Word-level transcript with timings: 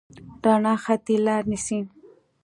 رڼا 0.43 0.73
خطي 0.83 1.15
لاره 1.25 1.47
نیسي. 1.49 1.79